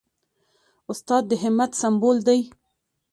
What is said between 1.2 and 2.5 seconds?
د همت سمبول دی.